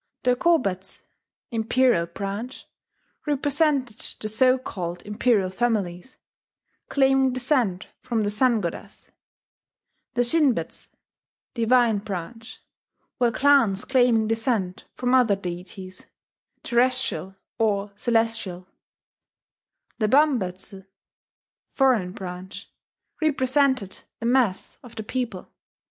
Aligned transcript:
The 0.23 0.35
Kobetsu 0.35 1.03
("Imperial 1.51 2.07
Branch") 2.07 2.65
represented 3.27 3.99
the 4.19 4.29
so 4.29 4.57
called 4.57 5.03
imperial 5.05 5.51
families, 5.51 6.17
claiming 6.89 7.33
descent 7.33 7.85
from 8.01 8.23
the 8.23 8.31
Sun 8.31 8.61
goddess; 8.61 9.11
the 10.15 10.23
Shinbetsu 10.23 10.87
("Divine 11.53 11.99
Branch") 11.99 12.63
were 13.19 13.29
clans 13.31 13.85
claiming 13.85 14.27
descent 14.27 14.85
from 14.95 15.13
other 15.13 15.35
deities, 15.35 16.07
terrestrial 16.63 17.35
or 17.59 17.91
celestial; 17.95 18.65
the 19.99 20.07
Bambetsu 20.07 20.87
("Foreign 21.75 22.11
Branch") 22.13 22.71
represented 23.21 24.01
the 24.19 24.25
mass 24.25 24.79
of 24.81 24.95
the 24.95 25.03
people. 25.03 25.51